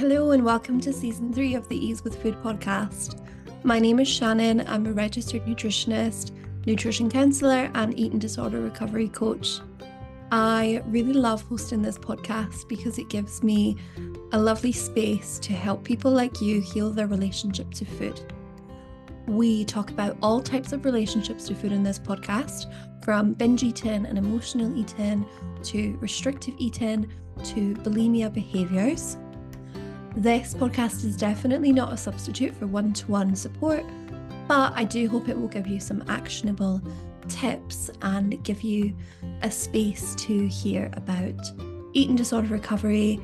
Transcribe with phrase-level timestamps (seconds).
[0.00, 3.20] Hello, and welcome to season three of the Ease with Food podcast.
[3.64, 4.66] My name is Shannon.
[4.66, 6.30] I'm a registered nutritionist,
[6.64, 9.60] nutrition counselor, and eating disorder recovery coach.
[10.32, 13.76] I really love hosting this podcast because it gives me
[14.32, 18.18] a lovely space to help people like you heal their relationship to food.
[19.26, 22.72] We talk about all types of relationships to food in this podcast,
[23.04, 25.26] from binge eating and emotional eating
[25.64, 27.06] to restrictive eating
[27.44, 29.18] to bulimia behaviours.
[30.16, 33.84] This podcast is definitely not a substitute for one to one support,
[34.48, 36.82] but I do hope it will give you some actionable
[37.28, 38.94] tips and give you
[39.42, 41.40] a space to hear about
[41.92, 43.20] eating disorder recovery,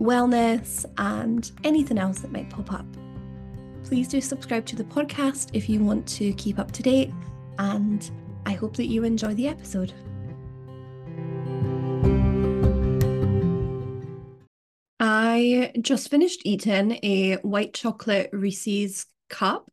[0.00, 2.86] wellness, and anything else that might pop up.
[3.84, 7.12] Please do subscribe to the podcast if you want to keep up to date,
[7.58, 8.10] and
[8.44, 9.92] I hope that you enjoy the episode.
[15.64, 19.70] I just finished eating a white chocolate Reese's cup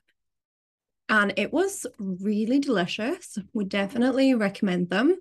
[1.10, 3.38] and it was really delicious.
[3.54, 5.18] Would definitely recommend them.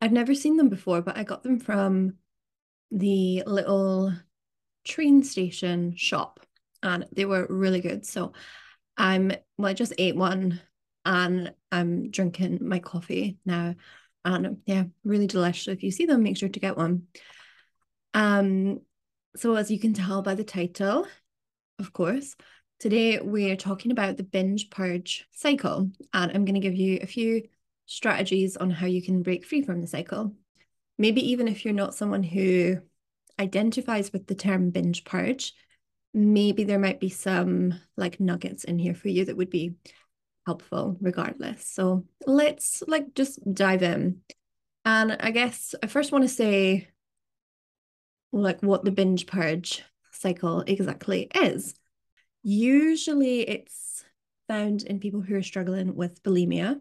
[0.00, 2.14] I've never seen them before, but I got them from
[2.90, 4.12] the little
[4.84, 6.40] train station shop
[6.82, 8.04] and they were really good.
[8.04, 8.32] So
[8.96, 10.60] I'm well, I just ate one
[11.04, 13.76] and I'm drinking my coffee now.
[14.24, 15.68] And yeah, really delicious.
[15.68, 17.04] If you see them, make sure to get one.
[18.14, 18.80] Um,
[19.36, 21.06] so, as you can tell by the title,
[21.78, 22.36] of course,
[22.78, 27.06] today we're talking about the binge purge cycle, and I'm going to give you a
[27.06, 27.42] few
[27.86, 30.34] strategies on how you can break free from the cycle.
[30.98, 32.78] Maybe even if you're not someone who
[33.38, 35.54] identifies with the term binge purge,
[36.12, 39.74] maybe there might be some like nuggets in here for you that would be
[40.46, 41.66] helpful regardless.
[41.66, 44.20] So let's like just dive in.
[44.84, 46.88] And I guess I first want to say
[48.32, 51.74] like what the binge purge cycle exactly is.
[52.42, 54.04] Usually it's
[54.48, 56.80] found in people who are struggling with bulimia.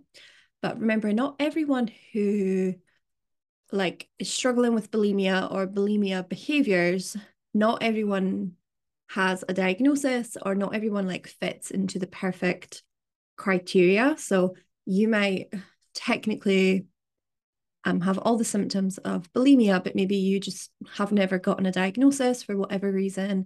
[0.61, 2.75] But remember, not everyone who
[3.71, 7.15] like is struggling with bulimia or bulimia behaviors,
[7.53, 8.53] not everyone
[9.09, 12.83] has a diagnosis or not everyone like fits into the perfect
[13.37, 14.15] criteria.
[14.17, 14.55] So
[14.85, 15.53] you might
[15.93, 16.87] technically
[17.87, 21.71] um, have all the symptoms of bulimia, but maybe you just have never gotten a
[21.71, 23.45] diagnosis for whatever reason,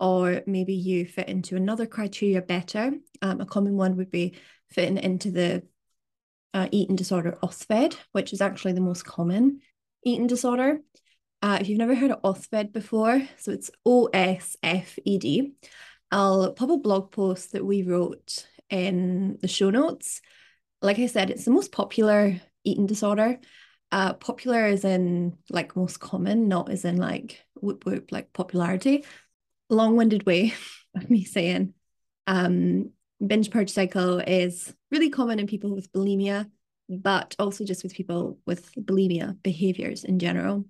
[0.00, 2.92] or maybe you fit into another criteria better.
[3.20, 4.36] Um, a common one would be
[4.70, 5.62] fitting into the
[6.54, 9.60] uh, eating disorder OSFED, which is actually the most common
[10.02, 10.80] eating disorder.
[11.42, 15.52] Uh, if you've never heard of OSFED before, so it's O S F E D,
[16.10, 20.22] I'll pop a blog post that we wrote in the show notes.
[20.80, 23.40] Like I said, it's the most popular eating disorder.
[23.92, 29.04] Uh, popular is in like most common, not as in like whoop whoop like popularity.
[29.70, 30.54] Long-winded way
[30.96, 31.74] of me saying
[32.26, 32.90] um,
[33.24, 36.50] binge purge cycle is really common in people with bulimia,
[36.88, 40.64] but also just with people with bulimia behaviors in general.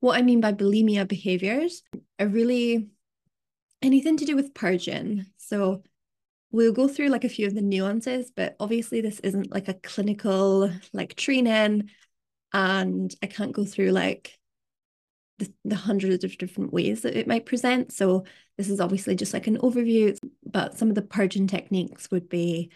[0.00, 1.82] What I mean by bulimia behaviors
[2.18, 2.88] are really
[3.82, 5.26] anything to do with purging.
[5.36, 5.82] So
[6.50, 9.74] we'll go through like a few of the nuances, but obviously this isn't like a
[9.74, 11.90] clinical like training
[12.52, 14.38] and I can't go through like
[15.38, 17.92] the, the hundreds of different ways that it might present.
[17.92, 18.24] So
[18.58, 22.70] this is obviously just like an overview, but some of the purging techniques would be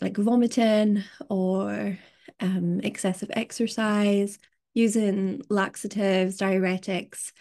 [0.00, 1.98] like vomiting or
[2.40, 4.38] um, excessive exercise,
[4.74, 7.32] using laxatives, diuretics.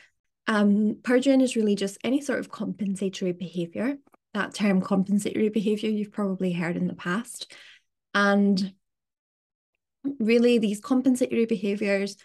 [0.47, 3.97] Um, purging is really just any sort of compensatory behavior.
[4.33, 7.53] That term compensatory behavior you've probably heard in the past.
[8.13, 8.73] And
[10.19, 12.17] really these compensatory behaviors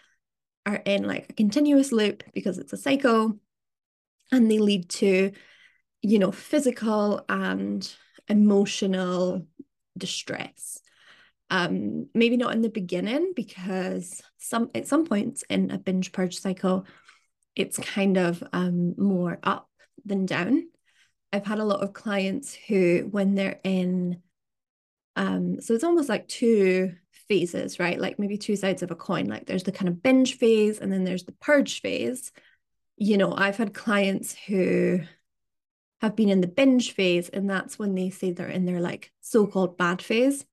[0.64, 3.38] are in like a continuous loop because it's a cycle
[4.32, 5.32] and they lead to
[6.02, 7.92] you know physical and
[8.28, 9.46] emotional
[9.96, 10.80] distress.
[11.50, 16.38] Um maybe not in the beginning because some at some points in a binge purge
[16.38, 16.86] cycle
[17.54, 19.68] it's kind of um more up
[20.04, 20.68] than down.
[21.32, 24.22] I've had a lot of clients who when they're in
[25.14, 26.94] um so it's almost like two
[27.28, 27.98] phases, right?
[27.98, 29.26] Like maybe two sides of a coin.
[29.26, 32.32] Like there's the kind of binge phase and then there's the purge phase.
[32.96, 35.00] You know, I've had clients who
[36.00, 39.12] have been in the binge phase, and that's when they say they're in their like
[39.20, 40.44] so called bad phase.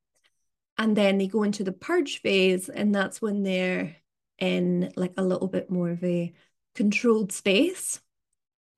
[0.77, 3.95] And then they go into the purge phase, and that's when they're
[4.39, 6.33] in like a little bit more of a
[6.75, 8.01] controlled space.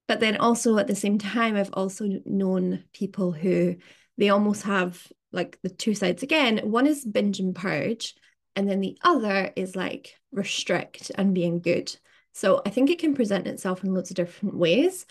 [0.08, 3.78] But then also at the same time, I've also known people who
[4.18, 6.58] they almost have like the two sides again.
[6.64, 8.16] One is binge and purge,
[8.56, 11.96] and then the other is like restrict and being good.
[12.34, 15.06] So I think it can present itself in lots of different ways.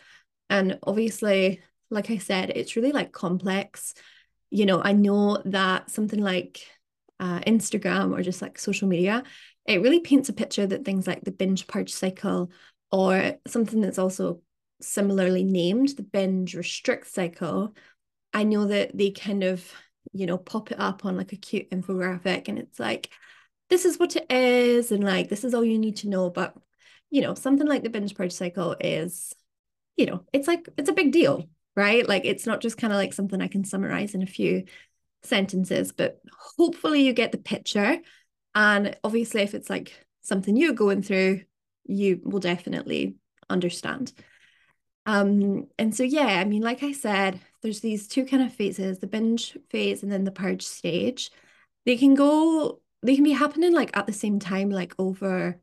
[0.51, 3.95] And obviously, like I said, it's really like complex.
[4.51, 6.67] You know, I know that something like
[7.21, 9.23] uh, Instagram or just like social media,
[9.67, 12.51] it really paints a picture that things like the binge purge cycle
[12.93, 14.41] or something that's also
[14.81, 17.75] similarly named the binge restrict cycle.
[18.35, 19.73] I know that they kind of,
[20.15, 23.11] you know, pop it up on like a cute infographic and it's like,
[23.69, 26.31] this is what it is, and like, this is all you need to know.
[26.31, 26.55] But,
[27.11, 29.35] you know, something like the binge purge cycle is,
[29.97, 32.09] you know, it's like, it's a big deal, right?
[32.09, 34.65] Like, it's not just kind of like something I can summarize in a few
[35.23, 36.21] sentences, but
[36.59, 37.99] hopefully you get the picture.
[38.55, 41.41] And obviously, if it's like something you're going through,
[41.85, 43.17] you will definitely
[43.51, 44.13] understand.
[45.07, 48.99] Um, and so yeah, I mean, like I said, there's these two kind of phases,
[48.99, 51.31] the binge phase and then the purge stage.
[51.87, 55.59] They can go, they can be happening like at the same time, like over,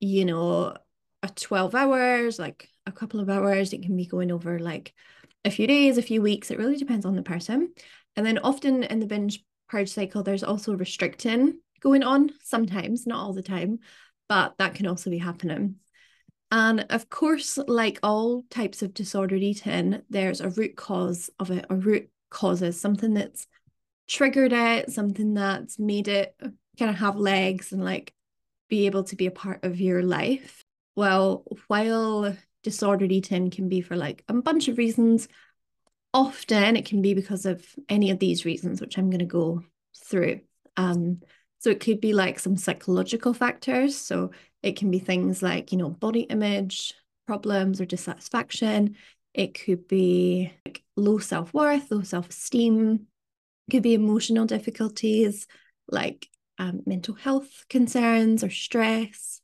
[0.00, 0.74] you know,
[1.22, 3.74] a 12 hours, like a couple of hours.
[3.74, 4.94] It can be going over like
[5.44, 6.50] a few days, a few weeks.
[6.50, 7.74] It really depends on the person.
[8.16, 13.18] And then often in the binge purge cycle, there's also restricting going on sometimes, not
[13.18, 13.80] all the time,
[14.26, 15.74] but that can also be happening.
[16.52, 21.64] And of course, like all types of disordered eating, there's a root cause of it,
[21.70, 23.46] a root causes, something that's
[24.06, 26.36] triggered it, something that's made it
[26.78, 28.12] kind of have legs and like
[28.68, 30.62] be able to be a part of your life.
[30.94, 35.28] Well, while disordered eating can be for like a bunch of reasons,
[36.12, 39.62] often it can be because of any of these reasons, which I'm going to go
[40.04, 40.40] through.
[40.76, 41.22] Um,
[41.60, 43.96] so it could be like some psychological factors.
[43.96, 44.32] So
[44.62, 46.94] it can be things like, you know, body image
[47.26, 48.96] problems or dissatisfaction.
[49.34, 53.06] It could be like low self worth, low self esteem.
[53.68, 55.46] It Could be emotional difficulties
[55.88, 56.28] like
[56.58, 59.40] um, mental health concerns or stress.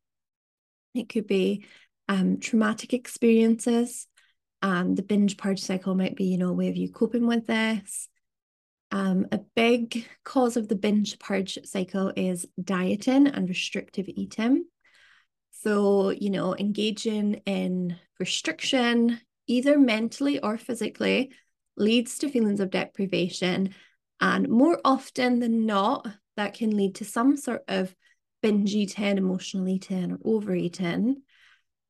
[0.94, 1.64] It could be
[2.08, 4.06] um, traumatic experiences
[4.62, 7.46] and the binge purge cycle might be, you know, a way of you coping with
[7.46, 8.08] this.
[8.90, 14.64] Um, a big cause of the binge purge cycle is dieting and restrictive eating.
[15.62, 21.32] So, you know, engaging in restriction, either mentally or physically,
[21.76, 23.74] leads to feelings of deprivation.
[24.20, 26.06] And more often than not,
[26.36, 27.94] that can lead to some sort of
[28.40, 31.22] binge eating, emotional eating, or overeating.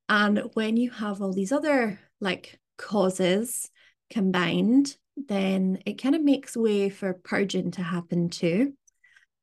[0.09, 3.71] And when you have all these other like causes
[4.09, 8.73] combined, then it kind of makes way for purging to happen too.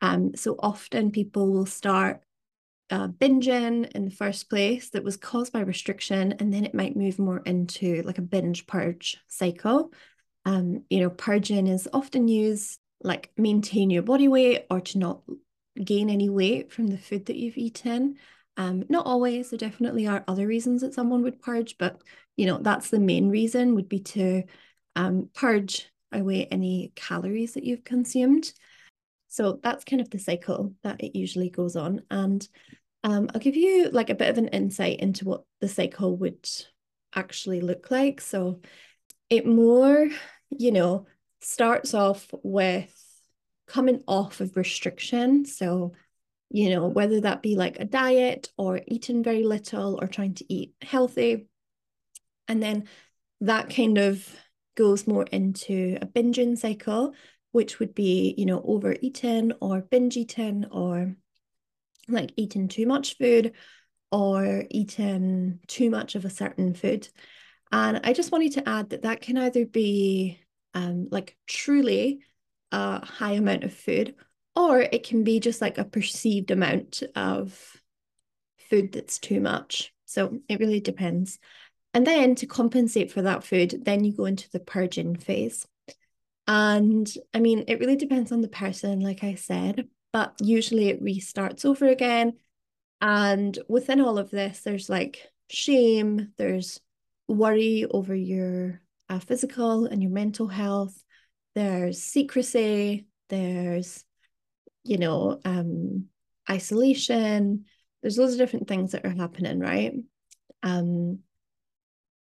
[0.01, 2.21] Um, so often people will start
[2.90, 6.96] uh, binging in the first place that was caused by restriction, and then it might
[6.96, 9.92] move more into like a binge purge cycle.
[10.46, 15.22] Um, you know, purging is often used like maintain your body weight or to not
[15.84, 18.18] gain any weight from the food that you've eaten.
[18.58, 19.50] Um, not always.
[19.50, 22.02] There definitely are other reasons that someone would purge, but
[22.38, 24.44] you know that's the main reason would be to
[24.96, 28.54] um, purge away any calories that you've consumed.
[29.36, 32.04] So that's kind of the cycle that it usually goes on.
[32.10, 32.48] And
[33.04, 36.48] um, I'll give you like a bit of an insight into what the cycle would
[37.14, 38.22] actually look like.
[38.22, 38.62] So
[39.30, 40.08] it more,
[40.50, 41.08] you know,
[41.42, 42.94] starts off with
[43.68, 45.44] coming off of restriction.
[45.44, 45.94] So
[46.50, 50.54] you know, whether that be like a diet or eating very little or trying to
[50.54, 51.48] eat healthy.
[52.48, 52.88] And then
[53.42, 54.26] that kind of
[54.78, 57.14] goes more into a binging cycle,
[57.56, 61.16] which would be, you know, overeating or binge eating or
[62.09, 63.54] like eating too much food
[64.12, 67.07] or eating too much of a certain food.
[67.71, 70.38] And I just wanted to add that that can either be
[70.74, 72.19] um, like truly
[72.74, 74.16] a high amount of food
[74.54, 77.81] or it can be just like a perceived amount of
[78.69, 79.94] food that's too much.
[80.04, 81.40] So it really depends.
[81.94, 85.66] And then to compensate for that food, then you go into the purging phase.
[86.47, 91.04] And I mean, it really depends on the person, like I said, but usually it
[91.04, 92.33] restarts over again.
[93.02, 96.80] And within all of this, there's like shame, there's
[97.28, 101.04] worry over your uh, physical and your mental health,
[101.56, 104.06] there's secrecy, there's
[104.85, 106.06] you know, um,
[106.49, 107.66] isolation.
[108.02, 109.94] There's loads of different things that are happening, right?
[110.64, 111.19] Um,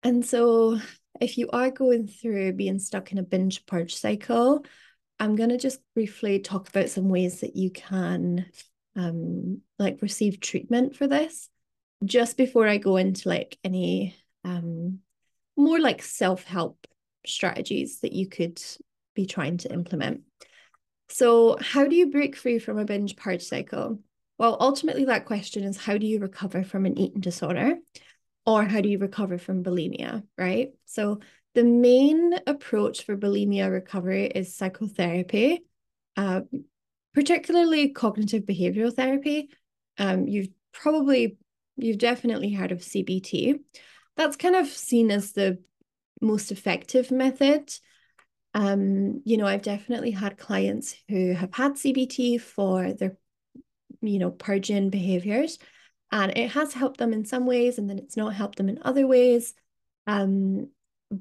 [0.03, 0.79] and so
[1.23, 4.65] if you are going through being stuck in a binge purge cycle,
[5.19, 8.47] I'm going to just briefly talk about some ways that you can
[8.97, 11.49] um, like receive treatment for this
[12.05, 14.99] just before I go into like any um,
[15.57, 16.87] more like self-help
[17.25, 18.61] strategies that you could
[19.15, 20.23] be trying to implement.
[21.09, 24.01] So, how do you break free from a binge purge cycle?
[24.39, 27.77] Well, ultimately, that question is how do you recover from an eating disorder?
[28.45, 30.71] Or how do you recover from bulimia, right?
[30.85, 31.21] So
[31.55, 35.65] the main approach for bulimia recovery is psychotherapy,
[36.17, 36.43] uh,
[37.15, 39.51] particularly cognitive behavioral therapy.
[39.99, 41.37] Um, you've probably,
[41.77, 43.61] you've definitely heard of CBT.
[44.17, 45.59] That's kind of seen as the
[46.21, 47.73] most effective method.
[48.55, 53.17] Um, you know, I've definitely had clients who have had CBT for their,
[54.01, 55.59] you know, purging behaviors,
[56.13, 58.79] and it has helped them in some ways, and then it's not helped them in
[58.83, 59.55] other ways.
[60.07, 60.69] Um,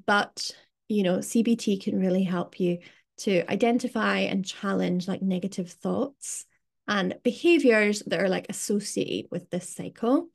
[0.06, 0.52] but
[0.90, 2.80] you know, CBT can really help you
[3.20, 6.46] to identify and challenge like negative thoughts
[6.88, 10.28] and behaviors that are like associated with this cycle.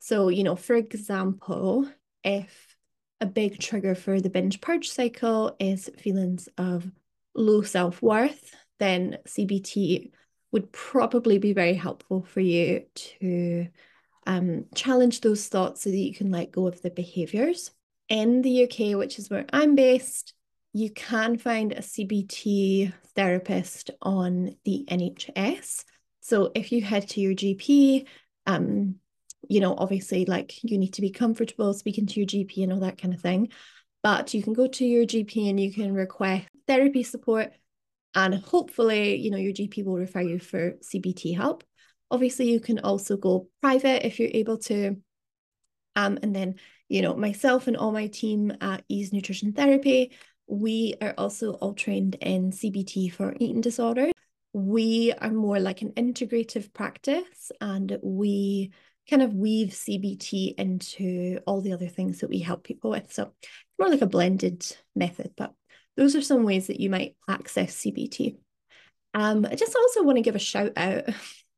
[0.00, 1.88] So, you know, for example,
[2.24, 2.76] if
[3.20, 6.90] a big trigger for the binge purge cycle is feelings of
[7.34, 10.10] low self worth, then CBT
[10.50, 13.68] would probably be very helpful for you to
[14.26, 17.70] um, challenge those thoughts so that you can let go of the behaviors.
[18.08, 20.34] In the UK, which is where I'm based,
[20.72, 25.84] you can find a CBT therapist on the NHS.
[26.20, 28.06] So if you head to your GP,
[28.46, 28.96] um,
[29.48, 32.80] you know, obviously, like you need to be comfortable speaking to your GP and all
[32.80, 33.50] that kind of thing.
[34.02, 37.52] But you can go to your GP and you can request therapy support,
[38.14, 41.64] and hopefully, you know, your GP will refer you for CBT help.
[42.12, 44.96] Obviously, you can also go private if you're able to.
[45.96, 46.54] Um, and then,
[46.88, 50.12] you know, myself and all my team at Ease Nutrition Therapy,
[50.46, 54.12] we are also all trained in CBT for eating disorders.
[54.52, 58.72] We are more like an integrative practice and we
[59.08, 63.12] kind of weave CBT into all the other things that we help people with.
[63.12, 63.32] So
[63.78, 64.64] more like a blended
[64.94, 65.54] method, but
[65.96, 68.36] those are some ways that you might access CBT.
[69.14, 71.04] Um, I just also want to give a shout out,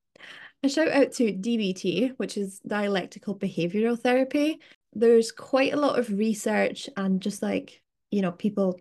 [0.64, 4.60] a shout out to DBT, which is dialectical behavioral therapy.
[4.92, 8.80] There's quite a lot of research and just like, you know, people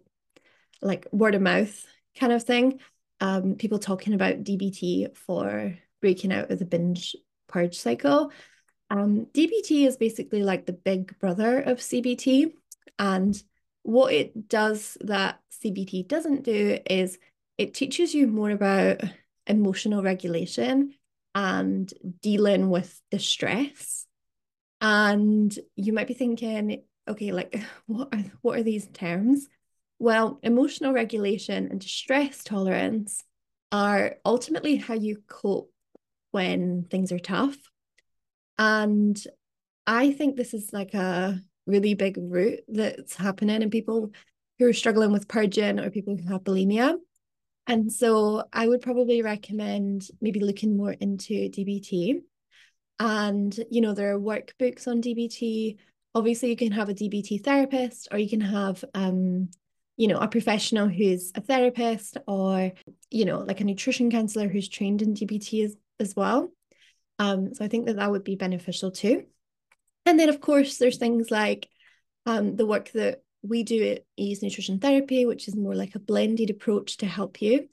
[0.81, 1.85] like word of mouth
[2.19, 2.79] kind of thing.
[3.21, 7.15] Um, people talking about DBT for breaking out of the binge
[7.47, 8.31] purge cycle.
[8.89, 12.53] Um, DBT is basically like the big brother of CBT.
[12.99, 13.41] And
[13.83, 17.17] what it does that CBT doesn't do is
[17.57, 19.01] it teaches you more about
[19.47, 20.93] emotional regulation
[21.35, 24.05] and dealing with the stress.
[24.81, 29.47] And you might be thinking, okay, like what are what are these terms?
[29.99, 33.23] Well, emotional regulation and stress tolerance
[33.71, 35.71] are ultimately how you cope
[36.31, 37.57] when things are tough.
[38.57, 39.17] And
[39.87, 44.11] I think this is like a really big root that's happening in people
[44.59, 46.97] who are struggling with purging or people who have bulimia.
[47.67, 52.22] And so I would probably recommend maybe looking more into DBT.
[53.00, 55.77] And, you know, there are workbooks on DBT.
[56.13, 59.50] Obviously, you can have a DBT therapist or you can have, um,
[59.98, 62.72] you know, a professional who's a therapist or,
[63.10, 66.51] you know, like a nutrition counselor who's trained in DBT as, as well.
[67.20, 69.25] Um, so I think that that would be beneficial too.
[70.05, 71.70] And then, of course, there's things like
[72.25, 76.00] um, the work that we do at Ease Nutrition Therapy, which is more like a
[76.00, 77.67] blended approach to help you.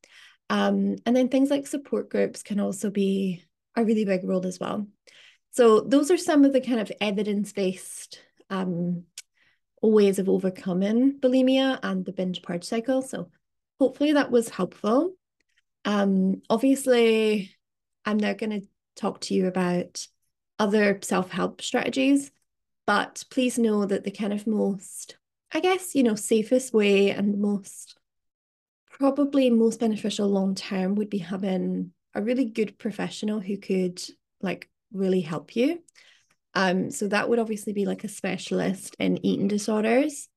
[0.51, 3.45] Um, and then things like support groups can also be
[3.77, 4.89] a really big role as well.
[5.53, 9.05] So those are some of the kind of evidence-based um,
[9.81, 13.01] ways of overcoming bulimia and the binge purge cycle.
[13.03, 13.31] So
[13.79, 15.15] hopefully that was helpful.
[15.85, 17.55] Um, obviously,
[18.05, 20.07] I'm now going to talk to you about
[20.59, 22.31] other self help strategies.
[22.87, 25.17] But please know that the kind of most,
[25.53, 27.97] I guess, you know, safest way and most
[28.91, 34.03] probably most beneficial long term would be having a really good professional who could
[34.41, 35.83] like really help you.
[36.55, 40.29] Um, so that would obviously be like a specialist in eating disorders.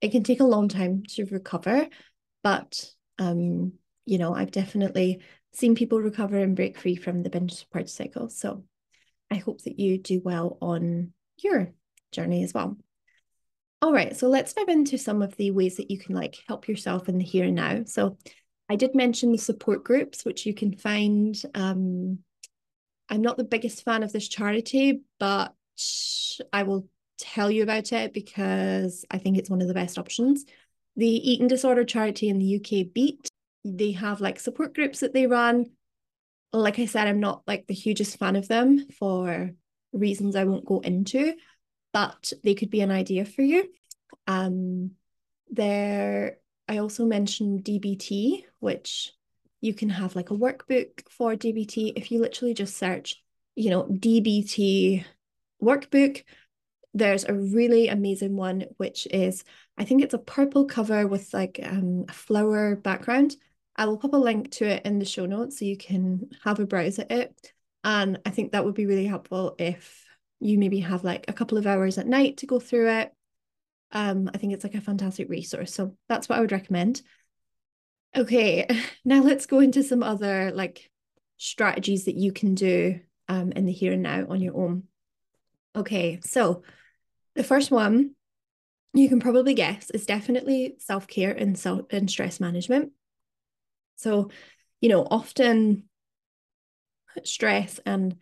[0.00, 1.88] It can take a long time to recover,
[2.42, 3.72] but um,
[4.04, 5.20] you know, I've definitely
[5.52, 8.28] seen people recover and break free from the binge purge cycle.
[8.28, 8.64] So
[9.30, 11.72] I hope that you do well on your
[12.10, 12.76] journey as well.
[13.82, 16.68] All right, so let's dive into some of the ways that you can like help
[16.68, 17.82] yourself in the here and now.
[17.84, 18.16] So
[18.70, 21.34] I did mention the support groups, which you can find.
[21.52, 22.20] Um,
[23.08, 25.52] I'm not the biggest fan of this charity, but
[26.52, 26.86] I will
[27.18, 30.44] tell you about it because I think it's one of the best options.
[30.94, 33.28] The eating disorder charity in the UK, Beat,
[33.64, 35.66] they have like support groups that they run.
[36.52, 39.50] Like I said, I'm not like the hugest fan of them for
[39.92, 41.34] reasons I won't go into,
[41.92, 43.68] but they could be an idea for you.
[44.26, 44.92] Um,
[45.50, 49.12] there, I also mentioned DBT, which
[49.60, 51.92] you can have like a workbook for DBT.
[51.96, 53.22] If you literally just search,
[53.54, 55.04] you know, DBT
[55.62, 56.24] workbook,
[56.94, 59.44] there's a really amazing one, which is,
[59.78, 63.36] I think it's a purple cover with like um, a flower background.
[63.76, 66.58] I will pop a link to it in the show notes so you can have
[66.58, 67.52] a browse at it.
[67.84, 70.04] And I think that would be really helpful if
[70.42, 73.12] you maybe have like a couple of hours at night to go through it.
[73.92, 75.72] Um, I think it's like a fantastic resource.
[75.72, 77.02] So that's what I would recommend.
[78.16, 78.66] Okay,
[79.04, 80.90] now let's go into some other like
[81.36, 84.84] strategies that you can do um, in the here and now on your own.
[85.74, 86.62] Okay, so
[87.34, 88.14] the first one
[88.94, 92.92] you can probably guess is definitely self care and self and stress management.
[93.96, 94.30] So,
[94.80, 95.84] you know, often
[97.24, 98.16] stress and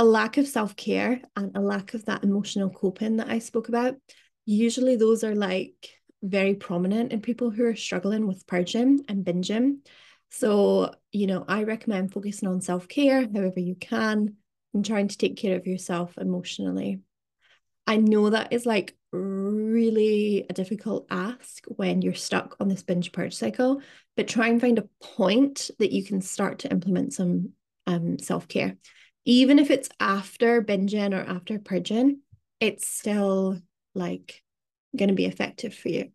[0.00, 3.68] a lack of self care and a lack of that emotional coping that I spoke
[3.68, 3.96] about,
[4.46, 5.90] usually those are like
[6.22, 9.80] very prominent in people who are struggling with purging and binging.
[10.30, 14.36] So, you know, I recommend focusing on self care however you can
[14.72, 17.00] and trying to take care of yourself emotionally.
[17.86, 23.12] I know that is like really a difficult ask when you're stuck on this binge
[23.12, 23.82] purge cycle,
[24.16, 27.50] but try and find a point that you can start to implement some
[27.86, 28.78] um, self care.
[29.24, 32.20] Even if it's after binging or after purging,
[32.58, 33.60] it's still
[33.94, 34.42] like
[34.96, 36.10] going to be effective for you.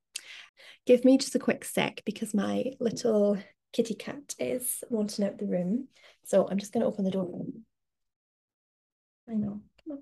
[0.86, 3.38] Give me just a quick sec because my little
[3.74, 5.88] kitty cat is wanting out the room.
[6.26, 7.46] So I'm just going to open the door.
[9.30, 9.62] I know.
[9.84, 10.00] Come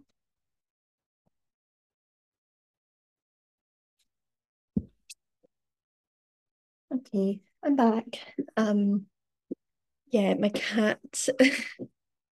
[6.92, 7.00] on.
[7.00, 8.06] Okay, I'm back.
[8.56, 9.08] Um,
[10.12, 11.00] yeah, my cat,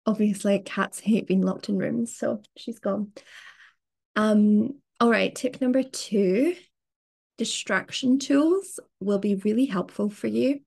[0.06, 3.12] obviously cats hate being locked in rooms, so she's gone.
[4.16, 6.56] Um, all right, tip number two,
[7.38, 10.62] distraction tools will be really helpful for you.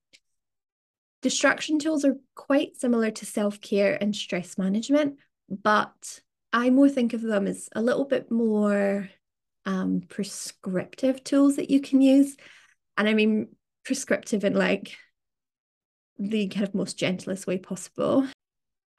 [1.22, 6.20] Distraction tools are quite similar to self-care and stress management, but
[6.52, 9.08] I more think of them as a little bit more
[9.64, 12.36] um, prescriptive tools that you can use.
[12.96, 13.48] And I mean
[13.84, 14.96] prescriptive in like
[16.18, 18.26] the kind of most gentlest way possible.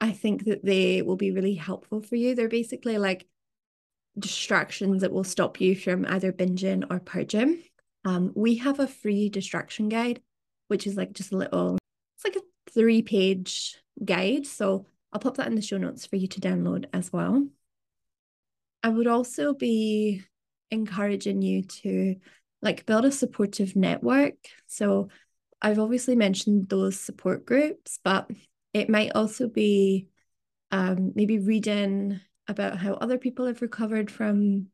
[0.00, 2.34] I think that they will be really helpful for you.
[2.34, 3.26] They're basically like
[4.18, 7.62] distractions that will stop you from either binging or purging.
[8.04, 10.20] Um, we have a free distraction guide,
[10.68, 11.78] which is like just a little,
[12.16, 14.46] it's like a three page guide.
[14.46, 17.46] So I'll pop that in the show notes for you to download as well.
[18.82, 20.24] I would also be
[20.70, 22.16] encouraging you to
[22.62, 24.34] like build a supportive network.
[24.66, 25.08] So
[25.60, 28.30] I've obviously mentioned those support groups, but
[28.78, 30.08] it might also be
[30.70, 34.68] um, maybe reading about how other people have recovered from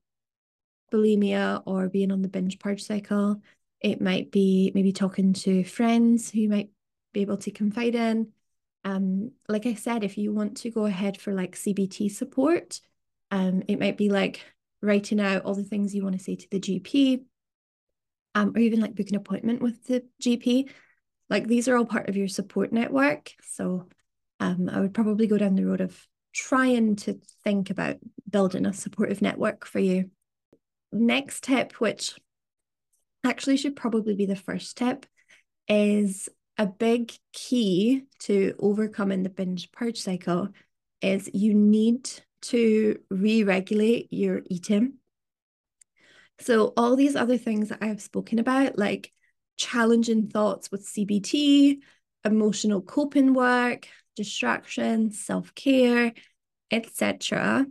[0.92, 3.40] bulimia or being on the binge purge cycle.
[3.80, 6.70] It might be maybe talking to friends who might
[7.12, 8.32] be able to confide in.
[8.84, 12.80] Um, like I said, if you want to go ahead for like CBT support,
[13.30, 14.40] um, it might be like
[14.82, 17.24] writing out all the things you want to say to the GP
[18.34, 20.68] um, or even like book an appointment with the GP.
[21.34, 23.32] Like these are all part of your support network.
[23.42, 23.88] So
[24.38, 26.00] um, I would probably go down the road of
[26.32, 27.96] trying to think about
[28.30, 30.10] building a supportive network for you.
[30.92, 32.14] Next tip, which
[33.24, 35.06] actually should probably be the first tip,
[35.66, 40.50] is a big key to overcoming the binge purge cycle
[41.02, 42.08] is you need
[42.42, 44.98] to re-regulate your eating
[46.40, 49.12] so, all these other things that I have spoken about, like
[49.56, 51.78] challenging thoughts with CBT,
[52.24, 56.12] emotional coping work, distraction, self care,
[56.70, 57.66] etc.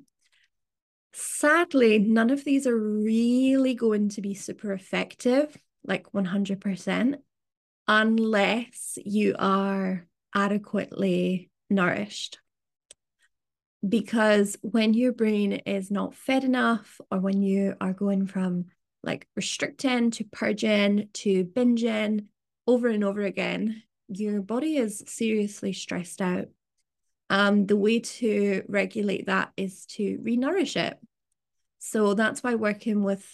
[1.14, 7.16] Sadly, none of these are really going to be super effective, like 100%,
[7.88, 12.40] unless you are adequately nourished
[13.88, 18.66] because when your brain is not fed enough or when you are going from
[19.04, 22.26] like restricting to purging to binging
[22.66, 26.48] over and over again your body is seriously stressed out.
[27.30, 30.98] Um the way to regulate that is to re-nourish it.
[31.80, 33.26] So that's why working with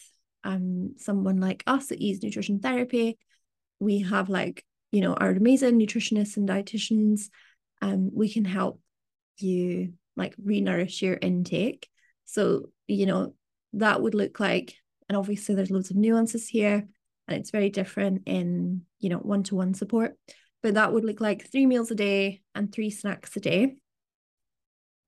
[0.43, 3.17] um someone like us at ease nutrition therapy
[3.79, 7.29] we have like you know our amazing nutritionists and dietitians
[7.82, 8.79] um we can help
[9.38, 11.89] you like re-nourish your intake.
[12.25, 13.34] So you know
[13.73, 14.75] that would look like
[15.10, 16.88] and obviously there's loads of nuances here
[17.28, 20.15] and it's very different in you know one-to-one support.
[20.62, 23.76] But that would look like three meals a day and three snacks a day.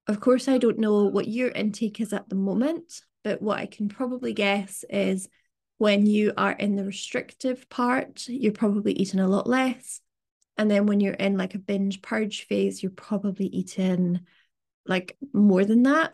[0.08, 3.68] Of course i don't know what your intake is at the moment but what i
[3.68, 5.30] can probably guess is
[5.78, 10.00] when you are in the restrictive part you're probably eating a lot less.
[10.58, 14.20] And then when you're in like a binge purge phase you're probably eating
[14.86, 16.12] like more than that.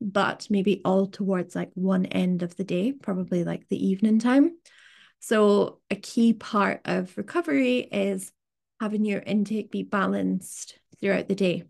[0.00, 4.56] But maybe all towards like one end of the day, probably like the evening time.
[5.20, 8.32] So, a key part of recovery is
[8.80, 11.64] having your intake be balanced throughout the day.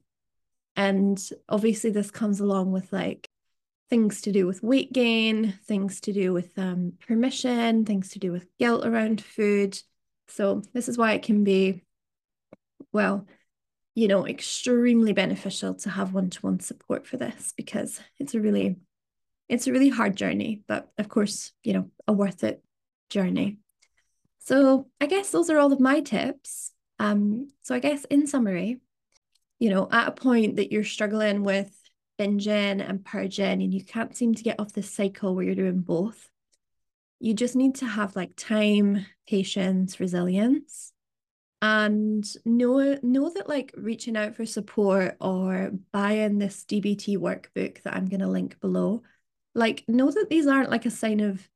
[0.76, 3.28] And obviously, this comes along with like
[3.88, 8.32] things to do with weight gain, things to do with um, permission, things to do
[8.32, 9.80] with guilt around food.
[10.28, 11.82] So, this is why it can be,
[12.92, 13.26] well,
[13.98, 18.76] you know, extremely beneficial to have one-to-one support for this because it's a really,
[19.48, 22.62] it's a really hard journey, but of course, you know, a worth it
[23.10, 23.58] journey.
[24.38, 26.70] So I guess those are all of my tips.
[27.00, 28.78] Um, so I guess in summary,
[29.58, 31.76] you know, at a point that you're struggling with
[32.20, 35.80] binging and purging and you can't seem to get off this cycle where you're doing
[35.80, 36.30] both,
[37.18, 40.92] you just need to have like time, patience, resilience
[41.60, 47.94] and know know that like reaching out for support or buying this DBT workbook that
[47.94, 49.02] I'm going to link below
[49.54, 51.48] like know that these aren't like a sign of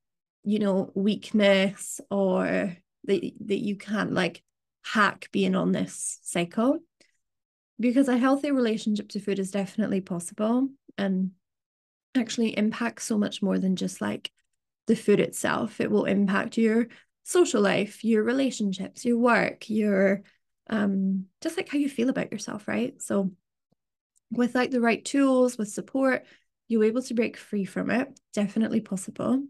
[0.45, 4.43] you know weakness or that that you can't like
[4.85, 6.79] hack being on this cycle.
[7.81, 11.33] Because a healthy relationship to food is definitely possible and
[12.15, 14.31] actually impacts so much more than just like
[14.87, 15.81] the food itself.
[15.81, 16.89] It will impact your
[17.25, 20.23] social life, your relationships, your work, your
[20.71, 23.01] um just like how you feel about yourself, right?
[23.03, 23.33] So
[24.31, 26.25] with like the right tools, with support,
[26.69, 28.09] you're able to break free from it.
[28.33, 29.43] Definitely possible.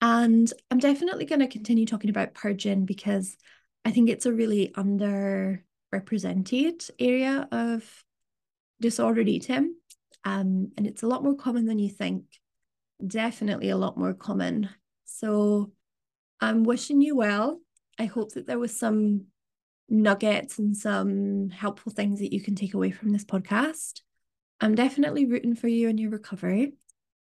[0.00, 3.36] And I'm definitely going to continue talking about purging because
[3.84, 8.04] I think it's a really underrepresented area of
[8.80, 9.74] disordered eating.
[10.24, 12.24] Um, and it's a lot more common than you think.
[13.04, 14.68] Definitely a lot more common.
[15.04, 15.72] So
[16.40, 17.60] I'm wishing you well.
[17.98, 19.26] I hope that there was some
[19.88, 24.02] nuggets and some helpful things that you can take away from this podcast.
[24.60, 26.74] I'm definitely rooting for you in your recovery.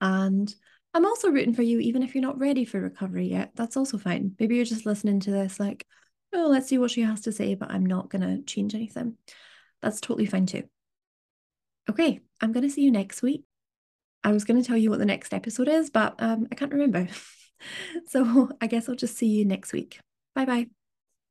[0.01, 0.53] And
[0.93, 3.51] I'm also rooting for you, even if you're not ready for recovery yet.
[3.55, 4.35] That's also fine.
[4.39, 5.85] Maybe you're just listening to this like,
[6.33, 9.17] oh, let's see what she has to say, but I'm not going to change anything.
[9.81, 10.63] That's totally fine too.
[11.89, 13.43] Okay, I'm going to see you next week.
[14.23, 16.73] I was going to tell you what the next episode is, but um, I can't
[16.73, 17.07] remember.
[18.05, 19.99] so I guess I'll just see you next week.
[20.35, 20.74] Bye bye.